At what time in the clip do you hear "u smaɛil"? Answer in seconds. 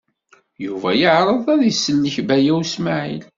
2.59-3.25